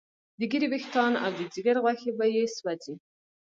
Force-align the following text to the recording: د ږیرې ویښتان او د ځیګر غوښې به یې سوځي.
د 0.39 0.41
ږیرې 0.51 0.67
ویښتان 0.69 1.13
او 1.23 1.31
د 1.37 1.39
ځیګر 1.53 1.75
غوښې 1.83 2.11
به 2.17 2.25
یې 2.35 2.43
سوځي. 2.57 2.95